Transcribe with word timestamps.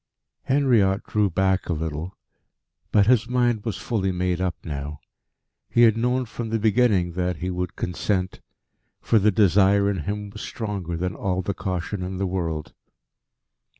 Henriot 0.45 1.03
drew 1.03 1.29
back 1.29 1.69
a 1.69 1.73
little. 1.73 2.17
But 2.91 3.05
his 3.05 3.29
mind 3.29 3.63
was 3.63 3.77
fully 3.77 4.11
made 4.11 4.41
up 4.41 4.55
now. 4.63 4.99
He 5.69 5.83
had 5.83 5.95
known 5.95 6.25
from 6.25 6.49
the 6.49 6.57
beginning 6.57 7.11
that 7.11 7.35
he 7.37 7.51
would 7.51 7.75
consent, 7.75 8.39
for 8.99 9.19
the 9.19 9.29
desire 9.29 9.91
in 9.91 9.97
him 10.05 10.31
was 10.31 10.41
stronger 10.41 10.97
than 10.97 11.13
all 11.13 11.43
the 11.43 11.53
caution 11.53 12.01
in 12.01 12.17
the 12.17 12.25
world. 12.25 12.73